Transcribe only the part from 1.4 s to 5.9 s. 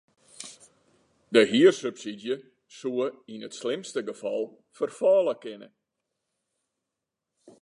hiersubsydzje soe yn it slimste gefal ferfalle kinne.